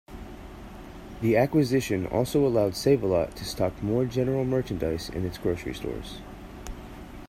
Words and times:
The 1.21 1.37
acquisition 1.37 2.07
also 2.07 2.43
allowed 2.43 2.75
Save-A-Lot 2.75 3.35
to 3.35 3.45
stock 3.45 3.83
more 3.83 4.05
general 4.05 4.43
merchandise 4.45 5.09
in 5.09 5.25
its 5.27 5.37
grocery 5.37 5.75
stores. 5.75 6.21